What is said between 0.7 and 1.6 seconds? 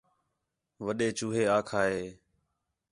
وݙّے چوہے